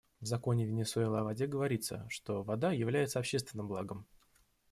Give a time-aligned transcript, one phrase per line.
[0.19, 4.07] В законе Венесуэлы о воде говорится, что вода является общественным благом.